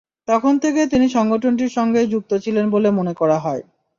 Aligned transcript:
তখন 0.27 0.53
থেকে 0.63 0.81
তিনি 0.87 1.07
সংগঠনটির 1.09 1.71
সঙ্গেই 1.71 2.07
যুক্ত 2.07 2.31
ছিলেন 2.43 2.65
বলে 2.69 2.89
মনে 2.91 3.13
করা 3.13 3.37
হয়। 3.39 3.63